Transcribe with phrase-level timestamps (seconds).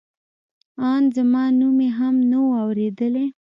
[0.89, 3.25] ان زما نوم یې هم نه و اورېدلی.